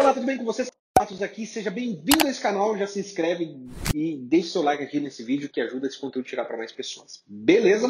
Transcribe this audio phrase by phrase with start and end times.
[0.00, 0.70] Olá, tudo bem com vocês?
[0.96, 3.58] Matos aqui, seja bem-vindo a esse canal, já se inscreve
[3.92, 6.70] e deixe seu like aqui nesse vídeo que ajuda esse conteúdo a chegar para mais
[6.70, 7.24] pessoas.
[7.26, 7.88] Beleza?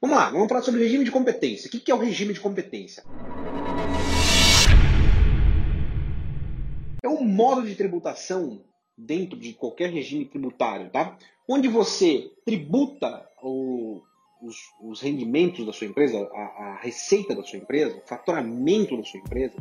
[0.00, 1.66] Vamos lá, vamos falar sobre regime de competência.
[1.66, 3.02] O que é o regime de competência?
[7.02, 8.64] É um modo de tributação
[8.96, 11.18] dentro de qualquer regime tributário, tá?
[11.48, 14.00] Onde você tributa o,
[14.40, 19.02] os, os, rendimentos da sua empresa, a, a receita da sua empresa, o faturamento da
[19.02, 19.56] sua empresa,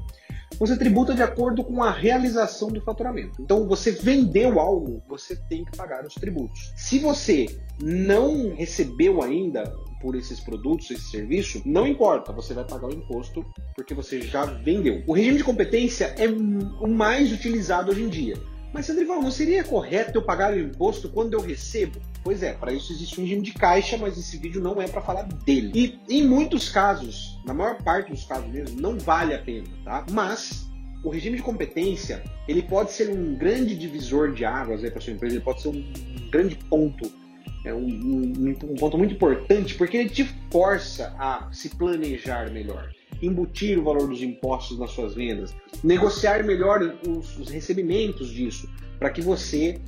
[0.57, 3.41] você tributa de acordo com a realização do faturamento.
[3.41, 6.71] Então, você vendeu algo, você tem que pagar os tributos.
[6.75, 7.45] Se você
[7.81, 9.63] não recebeu ainda
[10.01, 14.45] por esses produtos, esse serviço, não importa, você vai pagar o imposto porque você já
[14.45, 15.03] vendeu.
[15.07, 18.50] O regime de competência é o mais utilizado hoje em dia.
[18.73, 21.99] Mas, Sandrival, não seria correto eu pagar o imposto quando eu recebo?
[22.23, 25.01] Pois é, para isso existe um regime de caixa, mas esse vídeo não é para
[25.01, 25.99] falar dele.
[26.07, 30.05] E em muitos casos, na maior parte dos casos mesmo, não vale a pena, tá?
[30.11, 30.69] Mas
[31.03, 35.35] o regime de competência, ele pode ser um grande divisor de águas para sua empresa,
[35.35, 35.93] ele pode ser um
[36.29, 37.11] grande ponto,
[37.65, 42.91] é um, um, um ponto muito importante, porque ele te força a se planejar melhor
[43.21, 49.09] embutir o valor dos impostos nas suas vendas, negociar melhor os, os recebimentos disso, para
[49.09, 49.79] que você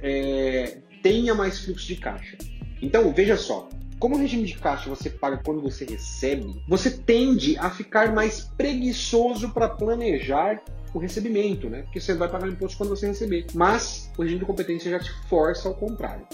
[0.00, 2.36] é, tenha mais fluxo de caixa.
[2.80, 7.56] Então, veja só, como o regime de caixa você paga quando você recebe, você tende
[7.58, 10.60] a ficar mais preguiçoso para planejar
[10.92, 11.82] o recebimento, né?
[11.82, 13.46] Porque você vai pagar imposto quando você receber.
[13.54, 16.26] Mas o regime de competência já te força ao contrário.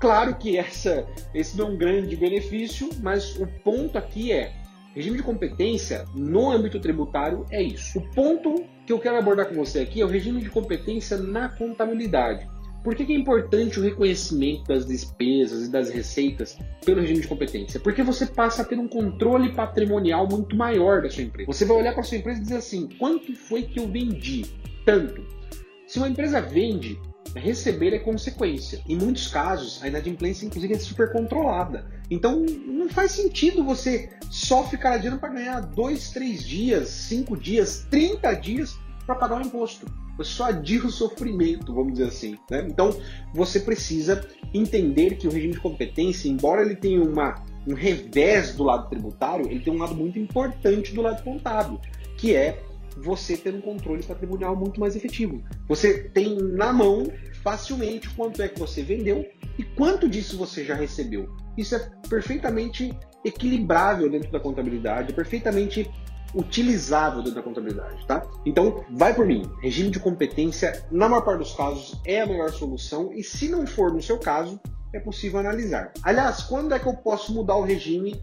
[0.00, 4.52] Claro que essa, esse não é um grande benefício, mas o ponto aqui é
[4.94, 7.98] Regime de competência no âmbito tributário é isso.
[7.98, 11.48] O ponto que eu quero abordar com você aqui é o regime de competência na
[11.48, 12.48] contabilidade.
[12.84, 17.26] Por que, que, é importante o reconhecimento das despesas e das receitas pelo regime de
[17.26, 17.80] competência?
[17.80, 21.50] Porque você passa a ter um controle patrimonial muito maior da sua empresa.
[21.50, 24.44] Você vai olhar para sua empresa e dizer assim: quanto foi que eu vendi?
[24.84, 25.26] Tanto.
[25.88, 27.00] Se uma empresa vende
[27.40, 28.80] receber é consequência.
[28.88, 31.86] Em muitos casos, a inadimplência, inclusive, é super controlada.
[32.14, 37.88] Então, não faz sentido você só ficar adiando para ganhar dois, três dias, cinco dias,
[37.90, 39.84] 30 dias para pagar o imposto.
[40.16, 42.38] Você só adia o sofrimento, vamos dizer assim.
[42.48, 42.68] Né?
[42.70, 42.96] Então,
[43.34, 44.24] você precisa
[44.54, 47.34] entender que o regime de competência, embora ele tenha uma,
[47.66, 51.80] um revés do lado tributário, ele tem um lado muito importante do lado contábil,
[52.16, 52.62] que é
[52.96, 55.42] você ter um controle patrimonial muito mais efetivo.
[55.66, 57.08] Você tem na mão
[57.44, 59.24] facilmente quanto é que você vendeu
[59.58, 61.28] e quanto disso você já recebeu.
[61.56, 62.92] Isso é perfeitamente
[63.24, 65.88] equilibrável dentro da contabilidade, é perfeitamente
[66.34, 68.26] utilizável dentro da contabilidade, tá?
[68.44, 69.48] Então, vai por mim.
[69.62, 73.66] Regime de competência, na maior parte dos casos, é a melhor solução e se não
[73.66, 74.58] for no seu caso,
[74.92, 75.92] é possível analisar.
[76.02, 78.20] Aliás, quando é que eu posso mudar o regime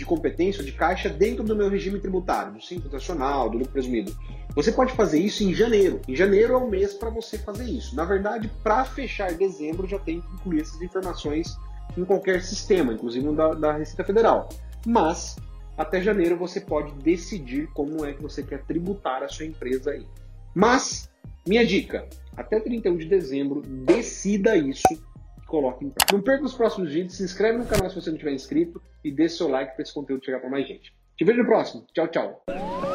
[0.00, 3.74] de competência ou de caixa dentro do meu regime tributário, do Simples Nacional, do lucro
[3.74, 4.16] presumido.
[4.54, 6.00] Você pode fazer isso em janeiro.
[6.08, 7.94] Em janeiro é o mês para você fazer isso.
[7.94, 11.54] Na verdade, para fechar dezembro, já tem que incluir essas informações
[11.98, 14.48] em qualquer sistema, inclusive no da, da Receita Federal.
[14.86, 15.36] Mas,
[15.76, 20.06] até janeiro, você pode decidir como é que você quer tributar a sua empresa aí.
[20.54, 21.10] Mas,
[21.46, 24.88] minha dica, até 31 de dezembro, decida isso
[25.50, 26.16] coloque em prática.
[26.16, 29.10] Não perca os próximos vídeos, se inscreve no canal se você não tiver inscrito e
[29.10, 30.94] deixe seu like para esse conteúdo chegar para mais gente.
[31.18, 31.84] Te vejo no próximo.
[31.92, 32.89] Tchau, tchau.